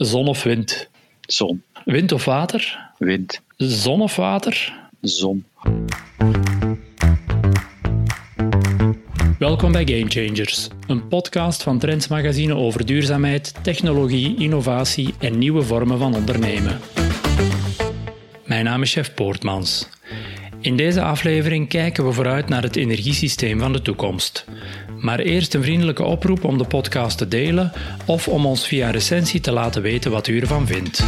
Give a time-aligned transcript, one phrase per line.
[0.00, 0.88] Zon of wind?
[1.20, 1.62] Zon.
[1.84, 2.92] Wind of water?
[2.98, 3.40] Wind.
[3.56, 4.72] Zon of water?
[5.00, 5.44] Zon.
[9.38, 15.62] Welkom bij Game Changers, een podcast van Trends Magazine over duurzaamheid, technologie, innovatie en nieuwe
[15.62, 16.80] vormen van ondernemen.
[18.44, 19.88] Mijn naam is Chef Poortmans.
[20.60, 24.44] In deze aflevering kijken we vooruit naar het energiesysteem van de toekomst.
[25.00, 27.72] Maar eerst een vriendelijke oproep om de podcast te delen
[28.06, 31.04] of om ons via recensie te laten weten wat u ervan vindt.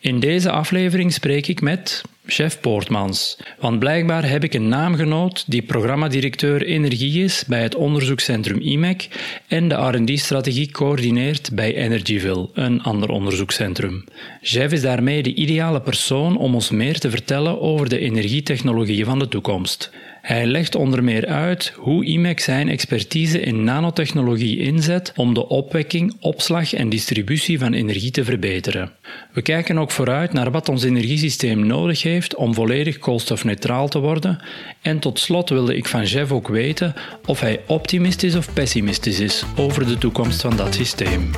[0.00, 5.62] In deze aflevering spreek ik met chef Poortmans, want blijkbaar heb ik een naamgenoot die
[5.62, 9.08] programmadirecteur energie is bij het onderzoekscentrum IMEC
[9.48, 14.04] en de R&D-strategie coördineert bij Energyville, een ander onderzoekscentrum.
[14.40, 19.18] Jeff is daarmee de ideale persoon om ons meer te vertellen over de energietechnologieën van
[19.18, 19.90] de toekomst.
[20.26, 26.16] Hij legt onder meer uit hoe IMEC zijn expertise in nanotechnologie inzet om de opwekking,
[26.20, 28.92] opslag en distributie van energie te verbeteren.
[29.32, 34.42] We kijken ook vooruit naar wat ons energiesysteem nodig heeft om volledig koolstofneutraal te worden.
[34.82, 36.94] En tot slot wilde ik van Jeff ook weten
[37.26, 41.30] of hij optimistisch of pessimistisch is over de toekomst van dat systeem.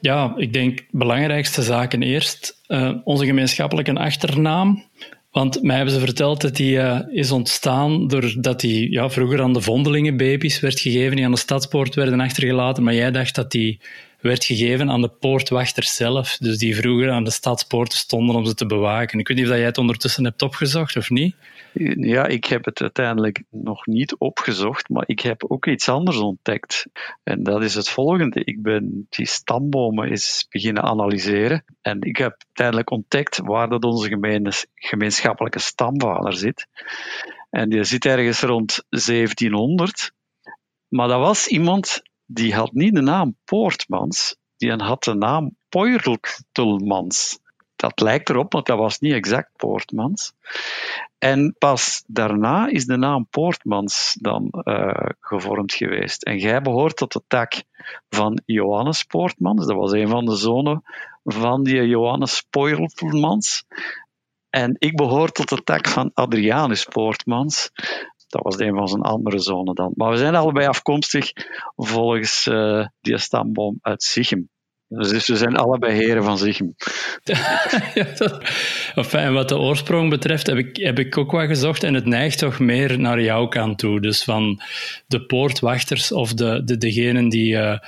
[0.00, 2.62] Ja, ik denk belangrijkste zaken eerst.
[2.68, 4.84] Uh, onze gemeenschappelijke achternaam.
[5.30, 9.52] Want mij hebben ze verteld dat die uh, is ontstaan doordat die ja, vroeger aan
[9.52, 12.82] de vondelingenbaby's werd gegeven, die aan de stadspoort werden achtergelaten.
[12.82, 13.80] Maar jij dacht dat die
[14.20, 16.36] werd gegeven aan de poortwachters zelf.
[16.40, 19.18] Dus die vroeger aan de stadspoorten stonden om ze te bewaken.
[19.18, 21.34] Ik weet niet of jij het ondertussen hebt opgezocht of niet.
[22.00, 26.86] Ja, ik heb het uiteindelijk nog niet opgezocht, maar ik heb ook iets anders ontdekt.
[27.22, 28.44] En dat is het volgende.
[28.44, 31.64] Ik ben die stambomen eens beginnen analyseren.
[31.80, 34.08] En ik heb uiteindelijk ontdekt waar dat onze
[34.74, 36.66] gemeenschappelijke stamvader zit.
[37.50, 40.12] En die zit ergens rond 1700.
[40.88, 47.38] Maar dat was iemand die had niet de naam Poortmans, die had de naam Poirtelmans.
[47.78, 50.32] Dat lijkt erop, want dat was niet exact Poortmans.
[51.18, 56.22] En pas daarna is de naam Poortmans dan uh, gevormd geweest.
[56.22, 57.62] En jij behoort tot de tak
[58.08, 59.66] van Johannes Poortmans.
[59.66, 60.82] Dat was een van de zonen
[61.24, 63.64] van die Johannes Poirtelmans.
[64.50, 67.70] En ik behoor tot de tak van Adrianus Poortmans.
[68.28, 69.92] Dat was een van zijn andere zonen dan.
[69.94, 71.32] Maar we zijn allebei afkomstig
[71.76, 74.48] volgens uh, die stamboom uit Sichem.
[74.88, 76.74] Dus we zijn allebei heren van Sichem.
[77.94, 78.06] ja,
[78.94, 82.38] enfin, wat de oorsprong betreft heb ik, heb ik ook wat gezocht en het neigt
[82.38, 84.00] toch meer naar jouw kant toe.
[84.00, 84.62] Dus van
[85.06, 87.52] de poortwachters of de, de, degenen die...
[87.52, 87.78] Uh,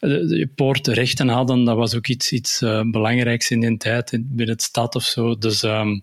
[0.00, 4.62] de poortrechten hadden, dat was ook iets, iets uh, belangrijks in die tijd binnen het
[4.62, 5.38] stad of zo.
[5.38, 6.02] Dus um,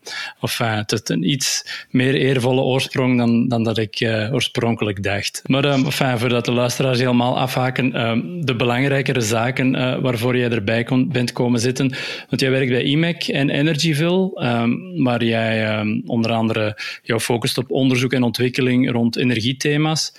[0.57, 5.41] het is een iets meer eervolle oorsprong dan, dan dat ik uh, oorspronkelijk dacht.
[5.45, 9.71] Maar um, voordat de luisteraars helemaal afhaken, um, de belangrijkere zaken
[10.01, 11.95] waarvoor jij erbij bent komen zitten.
[12.29, 14.31] Want jij werkt bij IMEC en Energyville,
[15.03, 20.13] waar jij onder andere jou focust op onderzoek en ontwikkeling rond energiethema's.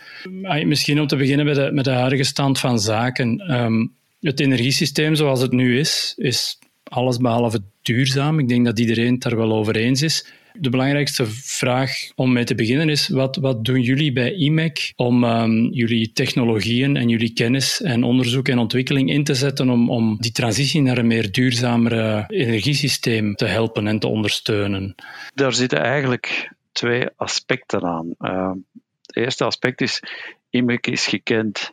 [0.64, 3.42] Misschien om te beginnen met de, met de huidige stand van zaken.
[3.74, 8.38] Um, het energiesysteem zoals het nu is, is alles behalve duurzaam.
[8.38, 10.26] Ik denk dat iedereen het daar wel over eens is.
[10.58, 15.24] De belangrijkste vraag om mee te beginnen is: wat, wat doen jullie bij IMEC om
[15.24, 20.16] um, jullie technologieën en jullie kennis en onderzoek en ontwikkeling in te zetten om, om
[20.20, 24.94] die transitie naar een meer duurzamere energiesysteem te helpen en te ondersteunen?
[25.34, 28.14] Daar zitten eigenlijk twee aspecten aan.
[28.20, 28.52] Uh,
[29.06, 30.02] het eerste aspect is:
[30.50, 31.72] IMEC is gekend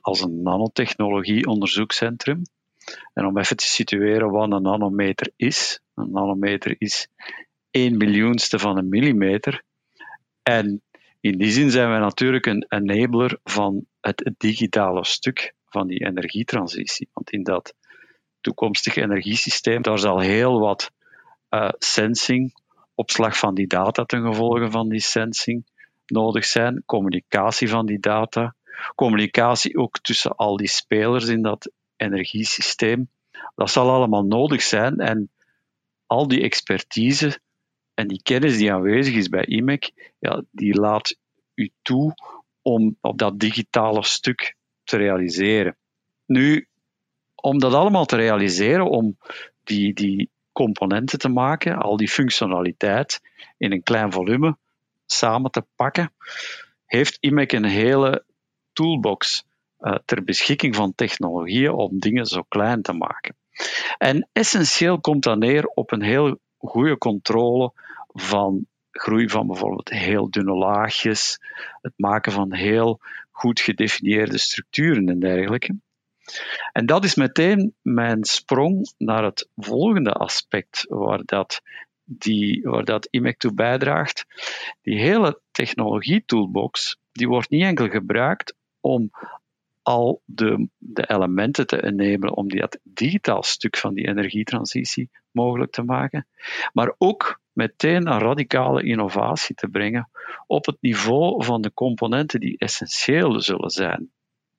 [0.00, 2.42] als een nanotechnologie-onderzoekscentrum.
[3.14, 5.80] En om even te situeren wat een nanometer is.
[5.94, 7.08] Een nanometer is
[7.70, 9.62] 1 miljoenste van een millimeter.
[10.42, 10.82] En
[11.20, 17.08] in die zin zijn wij natuurlijk een enabler van het digitale stuk van die energietransitie.
[17.12, 17.74] Want in dat
[18.40, 20.90] toekomstige energiesysteem, daar zal heel wat
[21.50, 22.54] uh, sensing,
[22.94, 25.64] opslag van die data ten gevolge van die sensing
[26.06, 28.54] nodig zijn, communicatie van die data,
[28.94, 33.10] communicatie ook tussen al die spelers in dat energiesysteem.
[33.54, 35.30] Dat zal allemaal nodig zijn en
[36.06, 37.40] al die expertise
[37.94, 41.16] en die kennis die aanwezig is bij IMEC, ja, die laat
[41.54, 42.14] u toe
[42.62, 45.76] om op dat digitale stuk te realiseren.
[46.26, 46.68] Nu,
[47.34, 49.18] om dat allemaal te realiseren, om
[49.64, 53.20] die, die componenten te maken, al die functionaliteit
[53.56, 54.56] in een klein volume
[55.06, 56.12] samen te pakken,
[56.86, 58.24] heeft IMEC een hele
[58.76, 59.44] toolbox
[59.80, 63.36] uh, ter beschikking van technologieën om dingen zo klein te maken.
[63.98, 67.72] En essentieel komt dat neer op een heel goede controle
[68.08, 71.38] van groei van bijvoorbeeld heel dunne laagjes,
[71.80, 73.00] het maken van heel
[73.30, 75.76] goed gedefinieerde structuren en dergelijke.
[76.72, 81.60] En dat is meteen mijn sprong naar het volgende aspect waar dat,
[82.04, 84.26] die, waar dat IMEC toe bijdraagt.
[84.82, 88.54] Die hele technologie-toolbox die wordt niet enkel gebruikt
[88.86, 89.10] om
[89.82, 95.82] al de, de elementen te enablen om dat digitaal stuk van die energietransitie mogelijk te
[95.82, 96.26] maken,
[96.72, 100.10] maar ook meteen een radicale innovatie te brengen
[100.46, 104.10] op het niveau van de componenten die essentieel zullen zijn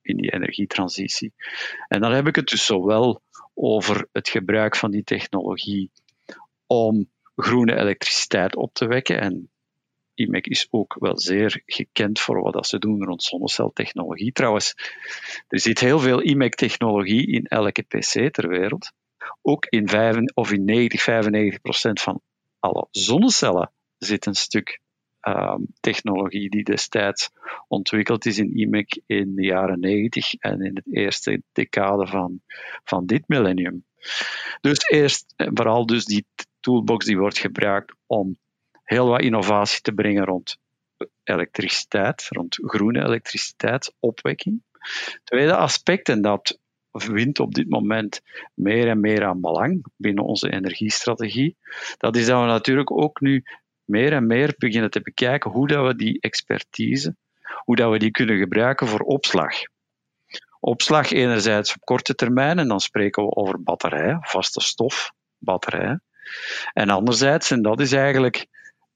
[0.02, 1.34] in die energietransitie.
[1.88, 3.22] En dan heb ik het dus zowel
[3.54, 5.92] over het gebruik van die technologie
[6.68, 9.22] om groene elektriciteit op te wekken.
[9.22, 9.50] En
[10.18, 14.32] IMEC is ook wel zeer gekend voor wat dat ze doen rond zonneceltechnologie.
[14.32, 14.74] Trouwens,
[15.48, 18.92] er zit heel veel IMEC-technologie in elke PC ter wereld.
[19.42, 22.22] Ook in, 5, of in 90, 95 procent van
[22.60, 24.80] alle zonnecellen zit een stuk
[25.22, 27.30] um, technologie die destijds
[27.68, 32.42] ontwikkeld is in IMEC in de jaren 90 en in de eerste decade van,
[32.84, 33.86] van dit millennium.
[34.62, 36.26] Dus eerst vooral dus die
[36.60, 38.38] toolbox die wordt gebruikt om
[38.88, 40.58] heel wat innovatie te brengen rond
[41.24, 44.64] elektriciteit, rond groene elektriciteitsopwekking.
[45.24, 46.60] Tweede aspect, en dat
[46.92, 48.22] wint op dit moment
[48.54, 51.58] meer en meer aan belang binnen onze energiestrategie,
[51.98, 53.44] dat is dat we natuurlijk ook nu
[53.84, 57.16] meer en meer beginnen te bekijken hoe dat we die expertise,
[57.64, 59.54] hoe dat we die kunnen gebruiken voor opslag.
[60.60, 66.04] Opslag enerzijds op korte termijn, en dan spreken we over batterijen, vaste stof, batterijen.
[66.74, 68.48] En anderzijds, en dat is eigenlijk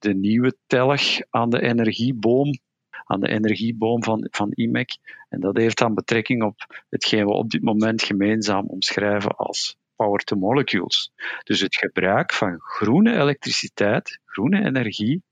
[0.02, 2.60] de nieuwe telg aan de energieboom,
[3.06, 4.98] aan de energieboom van, van IMEC.
[5.30, 10.20] En dat heeft dan betrekking op hetgeen we op dit moment gemeenzaam omschrijven als power
[10.20, 11.12] to molecules.
[11.44, 15.24] Dus het gebruik van groene elektriciteit, groene energie,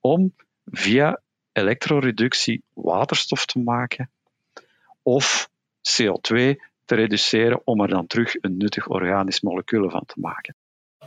[0.00, 0.34] om
[0.64, 1.22] via
[1.52, 4.10] elektroreductie waterstof te maken
[5.02, 5.48] of
[6.00, 6.36] CO2
[6.84, 10.54] te reduceren om er dan terug een nuttig organisch molecuul van te maken.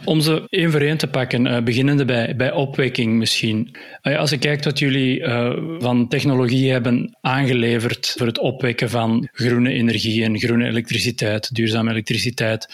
[0.06, 3.76] Om ze één voor één te pakken, uh, beginnende bij, bij opwekking misschien.
[4.04, 9.30] Uh, als je kijkt wat jullie uh, van technologie hebben aangeleverd voor het opwekken van
[9.32, 12.74] groene energie en groene elektriciteit, duurzame elektriciteit,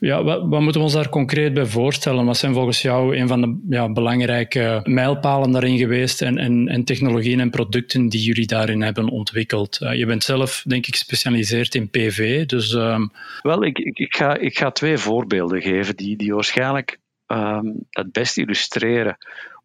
[0.00, 2.24] ja, wat, wat, moeten we ons daar concreet bij voorstellen?
[2.24, 6.84] Wat zijn volgens jou een van de ja, belangrijke mijlpalen daarin geweest en, en, en,
[6.84, 9.78] technologieën en producten die jullie daarin hebben ontwikkeld?
[9.82, 12.46] Uh, je bent zelf, denk ik, gespecialiseerd in PV.
[12.46, 13.10] Dus, um...
[13.42, 18.38] Wel, ik, ik, ga, ik ga twee voorbeelden geven die, die waarschijnlijk um, het best
[18.38, 19.16] illustreren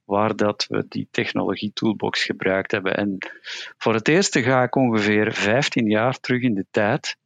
[0.06, 2.98] waar dat we die technologie toolbox gebruikt hebben.
[2.98, 3.18] En
[3.78, 7.18] voor het eerste ga ik ongeveer 15 jaar terug in de tijd.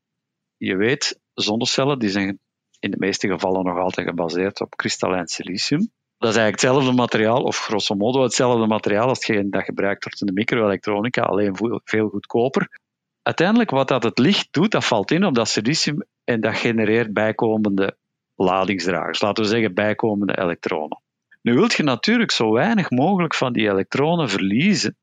[0.58, 2.40] Je weet, zonnecellen die zijn
[2.80, 5.92] in de meeste gevallen nog altijd gebaseerd op kristallijn silicium.
[6.18, 10.22] Dat is eigenlijk hetzelfde materiaal, of grosso modo hetzelfde materiaal als hetgeen dat gebruikt wordt
[10.22, 12.80] in de microelektronica, alleen veel goedkoper.
[13.22, 17.14] Uiteindelijk, wat dat het licht doet, dat valt in op dat silicium en dat genereert
[17.14, 17.98] bijkomende
[18.36, 21.02] ladingsdragers, laten we zeggen bijkomende elektronen.
[21.42, 24.98] Nu wilt je natuurlijk zo weinig mogelijk van die elektronen verliezen,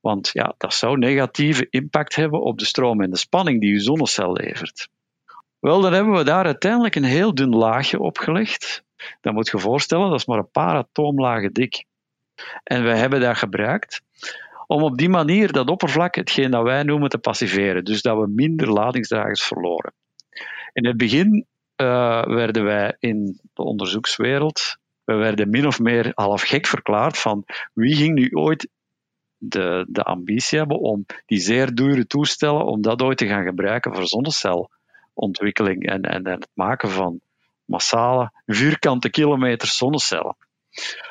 [0.00, 3.80] want ja, dat zou negatieve impact hebben op de stroom en de spanning die je
[3.80, 4.88] zonnecel levert.
[5.60, 8.84] Wel, dan hebben we daar uiteindelijk een heel dun laagje opgelegd.
[9.20, 11.84] Dat moet je voorstellen, dat is maar een paar atoomlagen dik.
[12.64, 14.02] En wij hebben dat gebruikt
[14.66, 17.84] om op die manier dat oppervlak, hetgeen dat wij noemen, te passiveren.
[17.84, 19.92] Dus dat we minder ladingsdragers verloren.
[20.72, 21.46] In het begin
[21.76, 27.44] uh, werden wij in de onderzoekswereld, we werden min of meer half gek verklaard van
[27.72, 28.68] wie ging nu ooit
[29.36, 33.94] de, de ambitie hebben om die zeer dure toestellen, om dat ooit te gaan gebruiken
[33.94, 34.70] voor zonnecel
[35.20, 37.20] ontwikkeling en, en, het maken van
[37.64, 40.36] massale vierkante kilometers zonnecellen.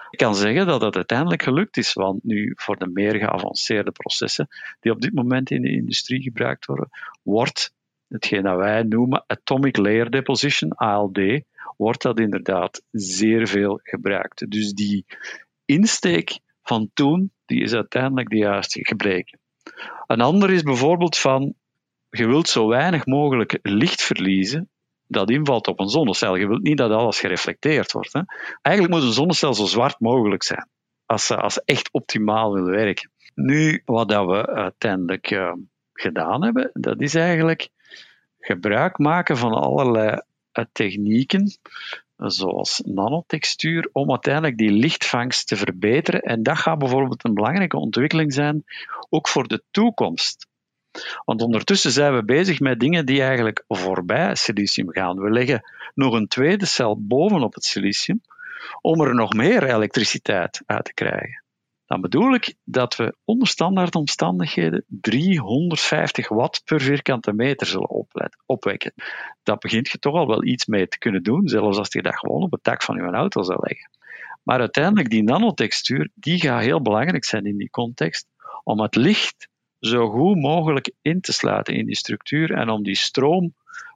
[0.10, 4.48] Ik kan zeggen dat het uiteindelijk gelukt is, want nu voor de meer geavanceerde processen
[4.80, 6.90] die op dit moment in de industrie gebruikt worden,
[7.24, 7.74] wordt
[8.08, 11.20] hetgeen dat wij noemen Atomic Layer Deposition, ALD,
[11.78, 14.52] wordt dat inderdaad zeer veel gebruikt.
[14.52, 15.06] Dus die
[15.66, 19.40] insteek van toen, die is uiteindelijk de juiste gebleken.
[20.08, 21.54] Een ander is bijvoorbeeld van
[22.10, 24.70] je wilt zo weinig mogelijk licht verliezen
[25.10, 26.36] dat invalt op een zonnecel.
[26.36, 28.14] Je wilt niet dat alles gereflecteerd wordt.
[28.14, 28.22] Hè.
[28.62, 30.68] Eigenlijk moet een zonnecel zo zwart mogelijk zijn,
[31.06, 33.12] als ze, als echt optimaal wil werken.
[33.36, 35.54] Nu, wat dat we uiteindelijk uh,
[35.94, 37.70] gedaan hebben, dat is eigenlijk
[38.40, 40.22] gebruik maken van allerlei
[40.54, 41.58] uh, technieken,
[42.18, 46.22] zoals nanotextuur, om uiteindelijk die lichtvangst te verbeteren.
[46.22, 48.64] En dat gaat bijvoorbeeld een belangrijke ontwikkeling zijn,
[49.10, 50.48] ook voor de toekomst.
[51.26, 55.20] Want ondertussen zijn we bezig met dingen die eigenlijk voorbij silicium gaan.
[55.20, 55.62] We leggen
[55.94, 58.22] nog een tweede cel bovenop het silicium
[58.82, 61.44] om er nog meer elektriciteit uit te krijgen.
[61.86, 68.06] dan bedoel ik dat we onder standaard omstandigheden 350 watt per vierkante meter zullen
[68.46, 68.94] opwekken.
[69.44, 72.20] Dat begint je toch al wel iets mee te kunnen doen, zelfs als je dat
[72.20, 73.90] gewoon op het dak van je auto zou leggen.
[74.44, 78.28] Maar uiteindelijk, die nanotextuur, die gaat heel belangrijk zijn in die context,
[78.64, 79.50] om het licht
[79.80, 83.54] zo goed mogelijk in te sluiten in die structuur en om die stroom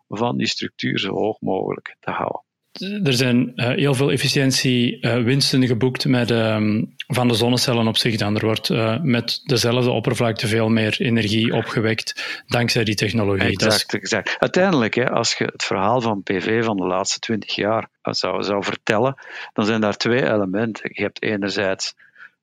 [0.08, 2.44] van die structuur zo hoog mogelijk te houden
[2.80, 8.16] er zijn uh, heel veel efficiëntiewinsten uh, geboekt met, um, van de zonnecellen op zich
[8.16, 8.36] dan.
[8.36, 13.50] Er wordt uh, met dezelfde oppervlakte veel meer energie opgewekt dankzij die technologie.
[13.50, 14.36] Exact, exact.
[14.40, 18.64] Uiteindelijk, hè, als je het verhaal van PV van de laatste twintig jaar zou, zou
[18.64, 19.16] vertellen,
[19.54, 20.90] dan zijn daar twee elementen.
[20.94, 21.96] Je hebt enerzijds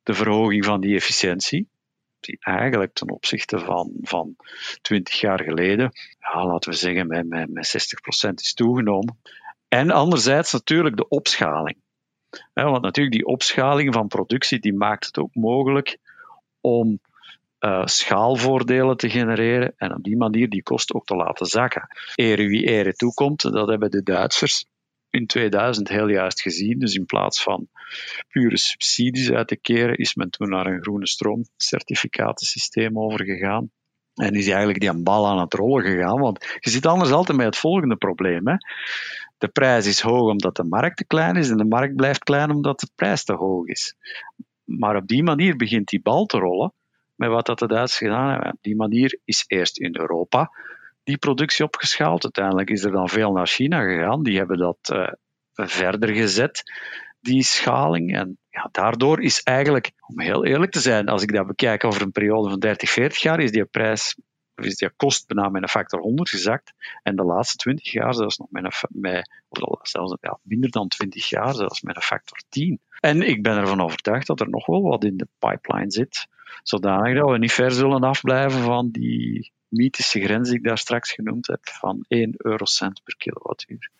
[0.02, 1.68] de verhoging van die efficiëntie,
[2.20, 4.36] die eigenlijk ten opzichte van, van
[4.82, 7.98] 20 jaar geleden, ja, laten we zeggen, met, met, met
[8.28, 9.18] 60% is toegenomen.
[9.68, 11.76] En anderzijds natuurlijk de opschaling.
[12.52, 15.98] want natuurlijk die opschaling van productie die maakt het ook mogelijk
[16.60, 17.00] om
[17.60, 21.88] uh, schaalvoordelen te genereren en op die manier die kosten ook te laten zakken.
[22.14, 24.66] Ere wie ere toekomt, dat hebben de Duitsers
[25.10, 26.78] in 2000 heel juist gezien.
[26.78, 27.68] Dus in plaats van
[28.28, 33.70] pure subsidies uit te keren, is men toen naar een groene stroomcertificatensysteem overgegaan.
[34.14, 36.20] En is eigenlijk die bal aan het rollen gegaan.
[36.20, 38.48] Want je zit anders altijd met het volgende probleem.
[38.48, 38.56] Hè
[39.40, 42.50] de prijs is hoog omdat de markt te klein is en de markt blijft klein
[42.50, 43.96] omdat de prijs te hoog is.
[44.64, 46.72] Maar op die manier begint die bal te rollen
[47.14, 48.52] met wat dat de Duitsers gedaan hebben.
[48.52, 50.50] Op die manier is eerst in Europa
[51.02, 52.22] die productie opgeschaald.
[52.22, 54.22] Uiteindelijk is er dan veel naar China gegaan.
[54.22, 55.08] Die hebben dat uh,
[55.54, 56.62] verder gezet,
[57.20, 58.16] die schaling.
[58.16, 62.02] En ja, daardoor is eigenlijk, om heel eerlijk te zijn, als ik dat bekijk over
[62.02, 64.16] een periode van 30, 40 jaar, is die prijs
[64.64, 66.72] is die kost bijna met een factor 100 gezakt.
[67.02, 70.88] En de laatste 20 jaar zelfs nog met, een, met of zelfs ja, minder dan
[70.88, 72.80] 20 jaar zelfs met een factor 10.
[73.00, 76.26] En ik ben ervan overtuigd dat er nog wel wat in de pipeline zit,
[76.62, 81.12] zodanig dat we niet ver zullen afblijven van die mythische grens die ik daar straks
[81.12, 83.90] genoemd heb, van 1 eurocent per kilowattuur.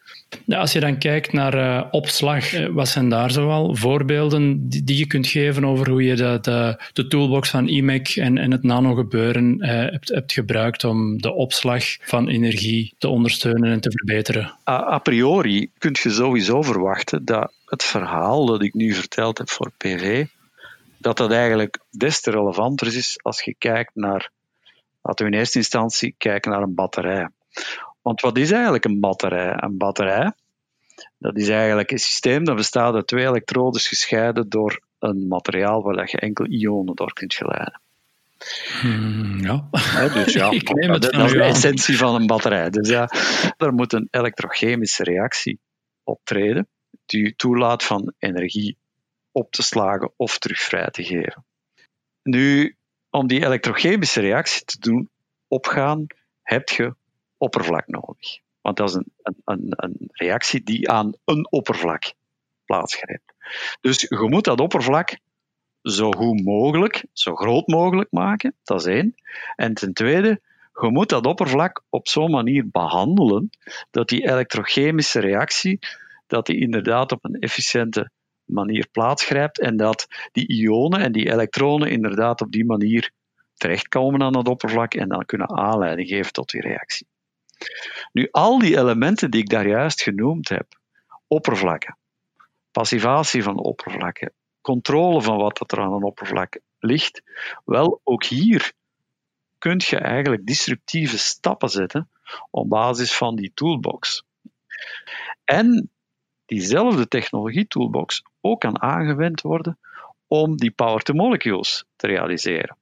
[0.44, 4.84] Ja, als je dan kijkt naar uh, opslag, eh, wat zijn daar zoal voorbeelden die,
[4.84, 8.50] die, je kunt geven over hoe je de, de, de toolbox van IMEC en, en
[8.50, 13.90] het nanogebeuren uh, hebt, hebt gebruikt om de opslag van energie te ondersteunen en te
[13.90, 14.58] verbeteren?
[14.68, 19.50] A, a priori kun je sowieso verwachten dat het verhaal dat ik nu verteld heb
[19.50, 20.26] voor PV,
[20.98, 24.30] dat dat eigenlijk des te relevanter is als je kijkt naar
[25.02, 27.28] Laten we in eerste instantie kijken naar een batterij.
[28.02, 29.54] Want wat is eigenlijk een batterij?
[29.56, 30.32] Een batterij,
[31.18, 36.08] dat is eigenlijk een systeem dat bestaat uit twee elektrodes gescheiden door een materiaal waar
[36.10, 37.80] je enkel ionen door kunt geleiden.
[38.80, 39.68] Hmm, ja.
[40.14, 42.70] dus ja, Ik neem het dat, is de essentie van een batterij.
[42.70, 43.10] Dus ja,
[43.56, 45.58] er moet een elektrochemische reactie
[46.04, 46.68] optreden
[47.10, 48.76] die toelaat van energie
[49.32, 51.44] op te slagen of terug vrij te geven.
[52.22, 52.76] Nu,
[53.10, 55.10] om die elektrochemische reactie te doen
[55.48, 56.06] opgaan,
[56.42, 56.94] heb je
[57.36, 58.38] oppervlak nodig.
[58.60, 62.12] Want dat is een, een, een reactie die aan een oppervlak
[62.64, 63.34] plaatsgrijpt.
[63.80, 65.18] Dus je moet dat oppervlak
[65.82, 69.14] zo goed mogelijk, zo groot mogelijk maken, dat is één.
[69.56, 70.40] En ten tweede,
[70.80, 73.50] je moet dat oppervlak op zo'n manier behandelen
[73.90, 75.78] dat die elektrochemische reactie
[76.30, 78.10] dat die inderdaad op een efficiënte
[78.44, 83.10] manier plaatsgrijpt en dat die ionen en die elektronen inderdaad op die manier
[83.54, 87.06] terechtkomen aan het oppervlak en dan kunnen aanleiding geven tot die reactie.
[88.12, 90.66] Nu, al die elementen die ik daar juist genoemd heb,
[91.26, 91.98] oppervlakken,
[92.70, 97.22] passivatie van oppervlakken, controle van wat er aan een oppervlak ligt,
[97.64, 98.72] wel, ook hier
[99.58, 102.10] kun je eigenlijk disruptieve stappen zetten
[102.50, 104.24] op basis van die toolbox.
[105.44, 105.90] En
[106.50, 109.78] diezelfde technologie toolbox ook kan aangewend worden
[110.26, 112.76] om die power to molecules te realiseren.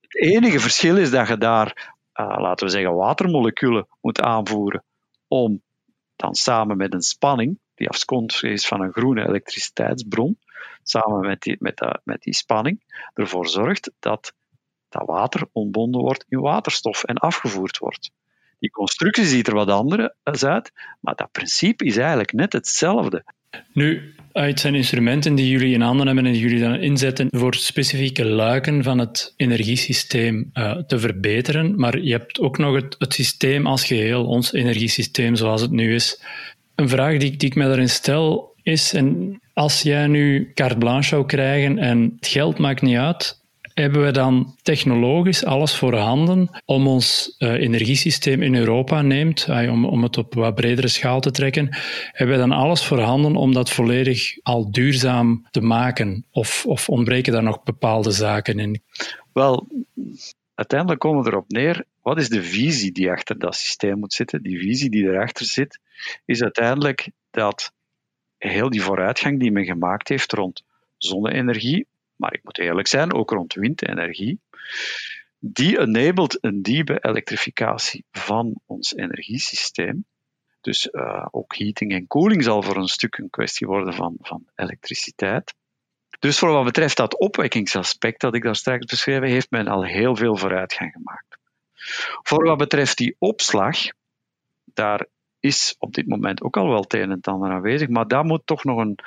[0.00, 4.84] Het enige verschil is dat je daar, uh, laten we zeggen, watermoleculen moet aanvoeren
[5.28, 5.62] om
[6.16, 10.38] dan samen met een spanning, die afkomstig is van een groene elektriciteitsbron,
[10.82, 12.82] samen met die, met, met die spanning,
[13.14, 14.32] ervoor zorgt dat
[14.88, 18.10] dat water ontbonden wordt in waterstof en afgevoerd wordt.
[18.62, 23.24] Die constructie ziet er wat anders uit, maar dat principe is eigenlijk net hetzelfde.
[23.72, 27.54] Nu, het zijn instrumenten die jullie in handen hebben en die jullie dan inzetten voor
[27.54, 31.76] specifieke luiken van het energiesysteem uh, te verbeteren.
[31.76, 35.94] Maar je hebt ook nog het, het, systeem als geheel, ons energiesysteem zoals het nu
[35.94, 36.22] is.
[36.74, 41.26] Een vraag die, ik me daarin stel is, en als jij nu carte blanche zou
[41.26, 43.41] krijgen en het geld maakt niet uit,
[43.74, 50.02] Hebben we dan technologisch alles voorhanden om ons uh, energiesysteem in Europa neemt, om, om
[50.02, 51.68] het op wat bredere schaal te trekken,
[52.12, 56.26] hebben we dan alles voorhanden om dat volledig al duurzaam te maken?
[56.30, 58.82] Of, of ontbreken daar nog bepaalde zaken in?
[59.32, 59.68] Wel,
[60.54, 64.42] uiteindelijk komen we erop neer, wat is de visie die achter dat systeem moet zitten?
[64.42, 65.80] Die visie die erachter zit,
[66.24, 67.72] is uiteindelijk dat
[68.38, 70.62] heel die vooruitgang die men gemaakt heeft rond
[70.96, 74.40] zonne-energie, maar ik moet eerlijk zijn, ook rond windenergie,
[75.38, 80.04] die enabled een diepe elektrificatie van ons energiesysteem.
[80.60, 84.44] Dus uh, ook heating en koeling zal voor een stuk een kwestie worden van, van
[84.54, 85.54] elektriciteit.
[86.18, 90.16] Dus voor wat betreft dat opwekkingsaspect dat ik daar straks beschreven, heeft men al heel
[90.16, 91.38] veel vooruitgang gemaakt.
[92.22, 93.76] Voor wat betreft die opslag,
[94.64, 95.06] daar
[95.40, 98.46] is op dit moment ook al wel het een en ander aanwezig, maar daar moet
[98.46, 98.98] toch nog een,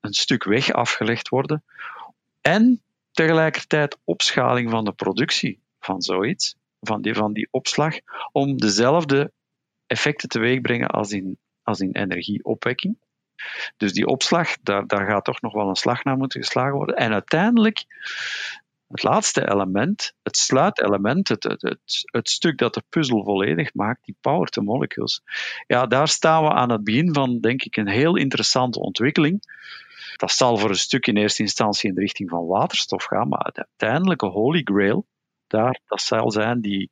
[0.00, 1.64] een stuk weg afgelegd worden.
[2.46, 2.82] En
[3.12, 7.98] tegelijkertijd opschaling van de productie van zoiets, van die, van die opslag,
[8.32, 9.32] om dezelfde
[9.86, 12.96] effecten teweeg brengen als in, als in energieopwekking.
[13.76, 16.96] Dus die opslag, daar, daar gaat toch nog wel een slag naar moeten geslagen worden.
[16.96, 17.84] En uiteindelijk,
[18.88, 24.04] het laatste element, het sluitelement, het, het, het, het stuk dat de puzzel volledig maakt,
[24.04, 25.22] die power to molecules.
[25.66, 29.42] Ja, daar staan we aan het begin van, denk ik, een heel interessante ontwikkeling.
[30.16, 33.50] Dat zal voor een stuk in eerste instantie in de richting van waterstof gaan, maar
[33.52, 35.06] de uiteindelijke holy grail,
[35.46, 36.90] daar, dat zal zijn die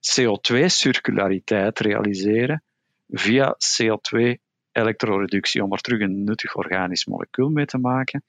[0.00, 2.62] CO2-circulariteit realiseren
[3.08, 4.34] via CO2
[4.72, 8.22] elektroreductie om er terug een nuttig organisch molecuul mee te maken.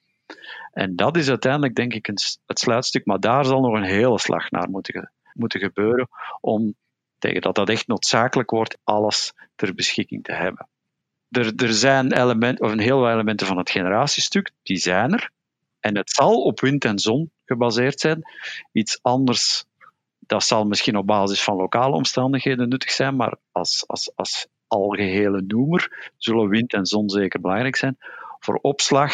[0.71, 2.05] En dat is uiteindelijk, denk ik,
[2.45, 3.05] het sluitstuk.
[3.05, 6.07] Maar daar zal nog een hele slag naar moeten, moeten gebeuren
[6.41, 6.75] om
[7.17, 10.67] tegen dat dat echt noodzakelijk wordt, alles ter beschikking te hebben.
[11.29, 15.29] Er, er zijn elementen, of een heel veel elementen van het generatiestuk, die zijn er.
[15.79, 18.21] En het zal op wind en zon gebaseerd zijn.
[18.71, 19.65] Iets anders,
[20.19, 25.43] dat zal misschien op basis van lokale omstandigheden nuttig zijn, maar als, als, als algehele
[25.47, 27.97] noemer zullen wind en zon zeker belangrijk zijn.
[28.39, 29.13] Voor opslag,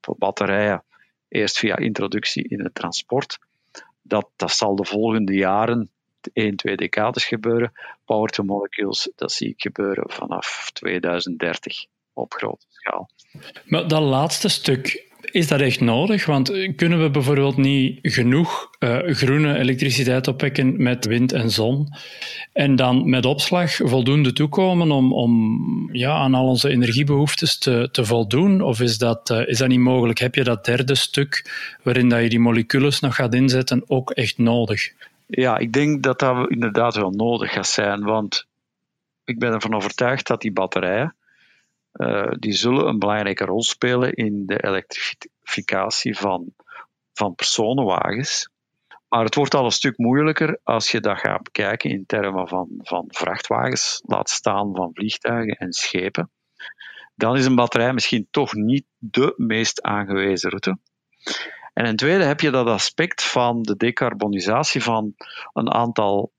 [0.00, 0.84] voor batterijen,
[1.28, 3.38] eerst via introductie in het transport.
[4.02, 5.90] Dat, dat zal de volgende jaren,
[6.32, 7.72] 1, 2 decades gebeuren.
[8.04, 13.10] Power to molecules, dat zie ik gebeuren vanaf 2030 op grote schaal.
[13.64, 16.26] Maar dat laatste stuk, is dat echt nodig?
[16.26, 21.88] Want kunnen we bijvoorbeeld niet genoeg uh, groene elektriciteit opwekken met wind en zon
[22.52, 28.04] en dan met opslag voldoende toekomen om, om ja, aan al onze energiebehoeftes te, te
[28.04, 28.60] voldoen?
[28.60, 30.18] Of is dat, uh, is dat niet mogelijk?
[30.18, 31.50] Heb je dat derde stuk
[31.82, 34.92] waarin dat je die moleculen nog gaat inzetten ook echt nodig?
[35.26, 38.46] Ja, ik denk dat dat inderdaad wel nodig gaat zijn, want
[39.24, 41.14] ik ben ervan overtuigd dat die batterijen
[41.92, 46.54] uh, die zullen een belangrijke rol spelen in de elektrificatie van,
[47.12, 48.50] van personenwagens.
[49.08, 52.68] Maar het wordt al een stuk moeilijker als je dat gaat bekijken in termen van,
[52.78, 56.30] van vrachtwagens, laat staan van vliegtuigen en schepen.
[57.14, 60.78] Dan is een batterij misschien toch niet de meest aangewezen route.
[61.72, 65.14] En ten tweede heb je dat aspect van de decarbonisatie van
[65.52, 66.32] een aantal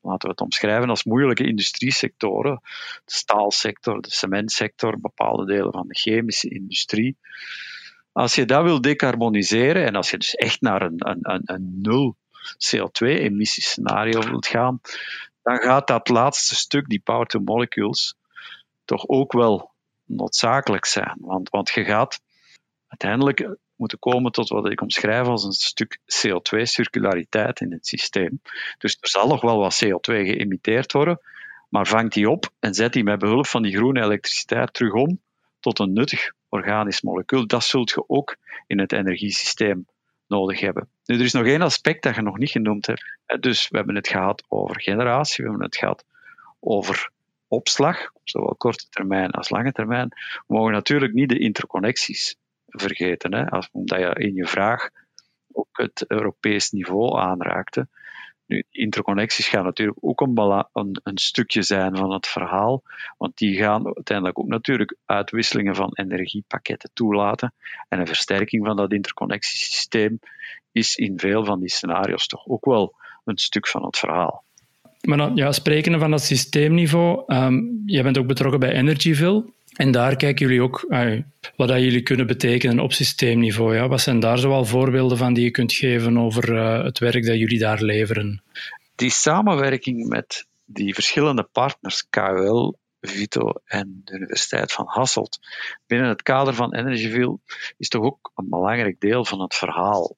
[0.00, 2.60] laten we het omschrijven als moeilijke industriesectoren.
[3.04, 7.18] De staalsector, de cementsector, bepaalde delen van de chemische industrie.
[8.12, 12.16] Als je dat wil decarboniseren en als je dus echt naar een, een, een nul
[12.66, 14.80] CO2-emissiescenario wilt gaan,
[15.42, 18.14] dan gaat dat laatste stuk, die power to molecules,
[18.84, 19.70] toch ook wel
[20.04, 21.16] noodzakelijk zijn.
[21.20, 22.20] Want, want je gaat
[22.86, 28.40] uiteindelijk moeten komen tot wat ik omschrijf als een stuk CO2-circulariteit in het systeem.
[28.78, 31.20] Dus er zal nog wel wat CO2 geëmiteerd worden,
[31.68, 35.20] maar vangt die op en zet die met behulp van die groene elektriciteit terug om
[35.60, 37.46] tot een nuttig organisch molecuul.
[37.46, 39.86] Dat zult je ook in het energiesysteem
[40.26, 40.88] nodig hebben.
[41.04, 43.04] Nu, er is nog één aspect dat je nog niet genoemd hebt.
[43.40, 46.04] Dus we hebben het gehad over generatie, we hebben het gehad
[46.60, 47.10] over
[47.48, 50.08] opslag, zowel korte termijn als lange termijn.
[50.46, 52.36] We mogen natuurlijk niet de interconnecties
[52.70, 53.34] vergeten.
[53.34, 53.50] Hè?
[53.50, 54.90] Als, omdat je in je vraag
[55.52, 57.88] ook het Europees niveau aanraakte.
[58.46, 62.82] Nu, interconnecties gaan natuurlijk ook een, een, stukje zijn van het verhaal,
[63.18, 67.54] want die gaan uiteindelijk ook natuurlijk uitwisselingen van energiepakketten toelaten.
[67.88, 70.18] En een versterking van dat interconnectiesysteem
[70.72, 74.44] is in veel van die scenario's toch ook wel een stuk van het verhaal.
[75.00, 79.44] Maar dan, ja, sprekende van dat systeemniveau, um, jij bent ook betrokken bij Energyville.
[79.76, 80.84] En daar kijken jullie ook
[81.56, 83.74] wat dat jullie kunnen betekenen op systeemniveau.
[83.74, 83.88] Ja?
[83.88, 87.38] Wat zijn daar zoal voorbeelden van die je kunt geven over uh, het werk dat
[87.38, 88.42] jullie daar leveren?
[88.94, 95.38] Die samenwerking met die verschillende partners, KUL, Vito en de Universiteit van Hasselt,
[95.86, 97.38] binnen het kader van Energyville,
[97.76, 100.16] is toch ook een belangrijk deel van het verhaal.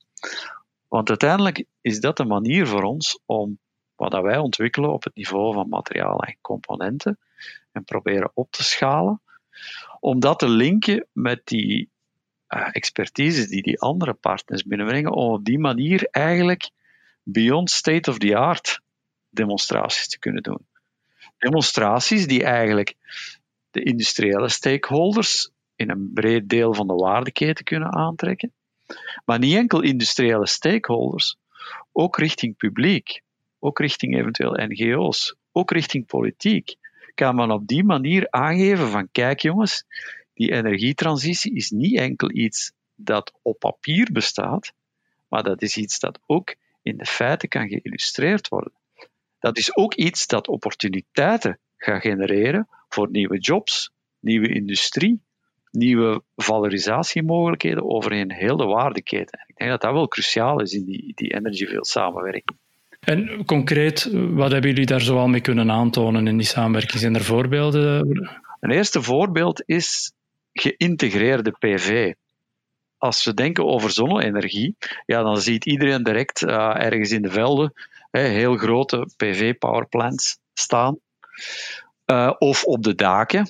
[0.88, 3.58] Want uiteindelijk is dat een manier voor ons om
[3.96, 7.18] wat wij ontwikkelen op het niveau van materialen en componenten
[7.72, 9.20] en proberen op te schalen,
[10.00, 11.90] om dat te linken met die
[12.48, 16.70] uh, expertise die die andere partners binnenbrengen, om op die manier eigenlijk
[17.22, 18.80] beyond state of the art
[19.30, 20.66] demonstraties te kunnen doen.
[21.38, 22.94] Demonstraties die eigenlijk
[23.70, 28.52] de industriële stakeholders in een breed deel van de waardeketen kunnen aantrekken,
[29.24, 31.36] maar niet enkel industriële stakeholders,
[31.92, 33.22] ook richting publiek,
[33.58, 36.76] ook richting eventueel NGO's, ook richting politiek,
[37.14, 39.84] kan men op die manier aangeven van kijk jongens,
[40.34, 44.72] die energietransitie is niet enkel iets dat op papier bestaat,
[45.28, 48.72] maar dat is iets dat ook in de feiten kan geïllustreerd worden.
[49.38, 55.22] Dat is ook iets dat opportuniteiten gaat genereren voor nieuwe jobs, nieuwe industrie,
[55.70, 59.44] nieuwe valorisatiemogelijkheden over een hele waardeketen.
[59.46, 62.58] Ik denk dat dat wel cruciaal is in die, die energyfield samenwerking.
[63.02, 67.00] En concreet, wat hebben jullie daar zoal mee kunnen aantonen in die samenwerking?
[67.00, 68.08] Zijn er voorbeelden?
[68.60, 70.12] Een eerste voorbeeld is
[70.52, 72.12] geïntegreerde PV.
[72.98, 77.72] Als we denken over zonne-energie, ja, dan ziet iedereen direct uh, ergens in de velden
[78.10, 80.98] hè, heel grote PV-powerplants staan.
[82.06, 83.48] Uh, of op de daken.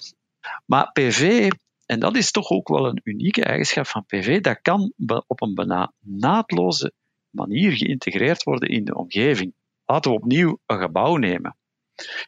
[0.67, 1.51] Maar PV,
[1.87, 4.93] en dat is toch ook wel een unieke eigenschap van PV, dat kan
[5.27, 6.93] op een bijna naadloze
[7.33, 9.53] manier geïntegreerd worden in de omgeving.
[9.87, 11.57] Laten we opnieuw een gebouw nemen.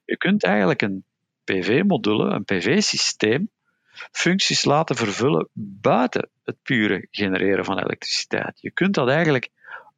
[0.05, 1.05] Je kunt eigenlijk een
[1.45, 3.51] PV-module, een PV-systeem,
[4.11, 8.61] functies laten vervullen buiten het pure genereren van elektriciteit.
[8.61, 9.49] Je kunt dat eigenlijk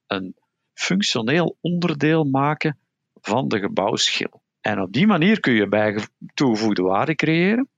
[0.06, 0.36] een
[0.74, 2.78] functioneel onderdeel maken
[3.20, 4.42] van de gebouwschil.
[4.60, 7.68] En op die manier kun je bij toegevoegde waarde creëren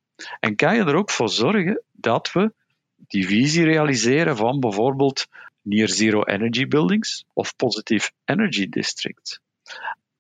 [0.40, 2.52] en kan je er ook voor zorgen dat we
[2.96, 5.26] die visie realiseren van bijvoorbeeld
[5.68, 9.40] near zero energy buildings of positive energy districts.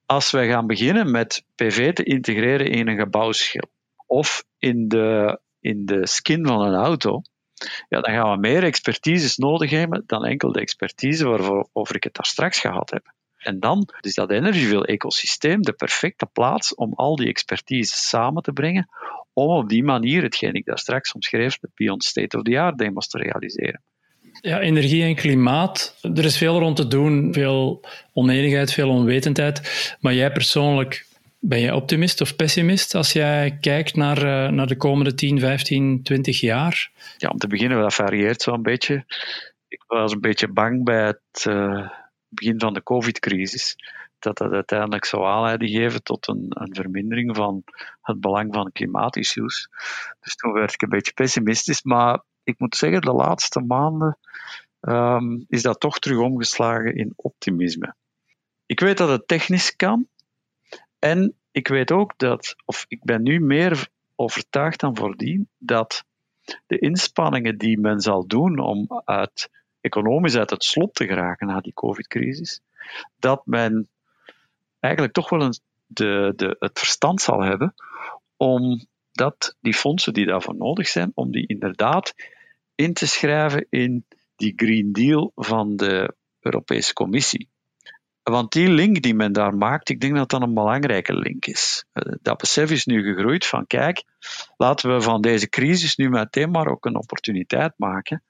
[0.06, 3.68] Als wij gaan beginnen met PV te integreren in een gebouwschil
[4.06, 7.22] of in de, in de skin van een auto,
[7.88, 12.14] ja, dan gaan we meer expertises nodig hebben dan enkel de expertise waarover ik het
[12.14, 13.12] daar straks gehad heb.
[13.38, 18.88] En dan is dat Energyville-ecosysteem de perfecte plaats om al die expertise samen te brengen,
[19.32, 22.78] om op die manier, hetgeen ik daar straks omschreef, de Beyond State of the Art
[22.78, 23.82] demos te realiseren.
[24.40, 25.98] Ja, energie en klimaat.
[26.02, 29.96] Er is veel rond te doen, veel onenigheid, veel onwetendheid.
[30.00, 31.06] Maar jij persoonlijk,
[31.38, 36.02] ben je optimist of pessimist als jij kijkt naar, uh, naar de komende 10, 15,
[36.02, 36.90] 20 jaar?
[37.16, 39.04] Ja, om te beginnen, dat varieert zo'n beetje.
[39.68, 41.88] Ik was een beetje bang bij het uh,
[42.28, 43.76] begin van de COVID-crisis
[44.18, 47.62] dat dat uiteindelijk zou aanleiding geven tot een, een, vermindering van
[48.02, 49.68] het belang van klimaatissues.
[50.20, 54.18] Dus toen werd ik een beetje pessimistisch, maar ik moet zeggen, de laatste maanden
[54.80, 57.94] um, is dat toch terug omgeslagen in optimisme.
[58.66, 60.06] Ik weet dat het technisch kan.
[60.98, 66.04] En ik weet ook dat, of ik ben nu meer overtuigd dan voordien, dat
[66.66, 71.60] de inspanningen die men zal doen om uit, economisch uit het slot te geraken na
[71.60, 72.60] die COVID-crisis,
[73.18, 73.88] dat men
[74.80, 77.74] eigenlijk toch wel een, de, de, het verstand zal hebben
[78.36, 82.14] om dat die fondsen die daarvoor nodig zijn, om die inderdaad
[82.78, 84.04] in te schrijven in
[84.36, 87.48] die Green Deal van de Europese Commissie.
[88.22, 91.84] Want die link die men daar maakt, ik denk dat dat een belangrijke link is.
[91.92, 94.04] Eh, dat besef is nu gegroeid van, kijk,
[94.56, 98.22] laten we van deze crisis nu meteen maar ook een opportuniteit maken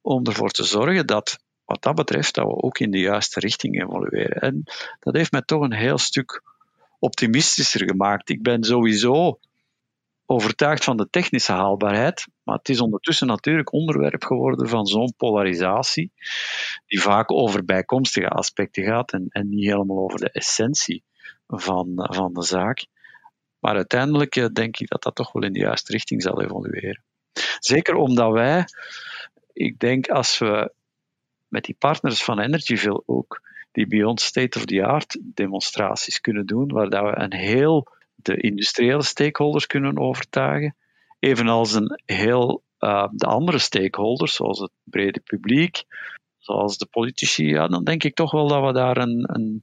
[0.00, 3.82] om ervoor te zorgen dat, wat dat betreft, dat we ook in de juiste richting
[3.82, 4.40] evolueren.
[4.40, 4.62] En
[5.00, 6.42] dat heeft mij toch een heel stuk
[6.98, 8.28] optimistischer gemaakt.
[8.28, 9.38] Ik ben sowieso
[10.32, 16.12] overtuigd van de technische haalbaarheid, maar het is ondertussen natuurlijk onderwerp geworden van zo'n polarisatie,
[16.86, 21.02] die vaak over bijkomstige aspecten gaat en, en niet helemaal over de essentie
[21.46, 22.86] van, van de zaak.
[23.58, 27.02] Maar uiteindelijk eh, denk ik dat dat toch wel in de juiste richting zal evolueren.
[27.58, 28.64] Zeker omdat wij,
[29.52, 30.72] ik denk als we
[31.48, 33.42] met die partners van Energyville ook
[33.72, 37.86] die Beyond State of the Art demonstraties kunnen doen, waar dat we een heel
[38.22, 40.76] de industriële stakeholders kunnen overtuigen,
[41.18, 45.84] evenals een heel uh, de andere stakeholders, zoals het brede publiek,
[46.38, 49.62] zoals de politici, ja, dan denk ik toch wel dat we daar een, een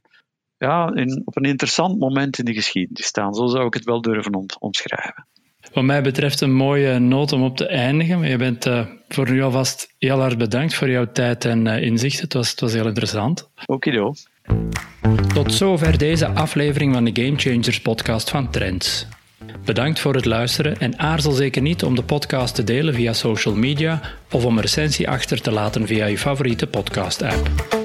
[0.58, 3.34] ja, in, op een interessant moment in de geschiedenis staan.
[3.34, 5.26] Zo zou ik het wel durven omschrijven.
[5.72, 8.28] Wat mij betreft een mooie noot om op te eindigen.
[8.28, 12.20] Je bent uh, voor nu alvast heel hard bedankt voor jouw tijd en uh, inzicht.
[12.20, 13.50] Het was, het was heel interessant.
[13.66, 14.12] Okido.
[15.34, 19.06] Tot zover deze aflevering van de Game Changers podcast van Trends.
[19.64, 23.54] Bedankt voor het luisteren en aarzel zeker niet om de podcast te delen via social
[23.54, 27.79] media of om een recensie achter te laten via je favoriete podcast-app.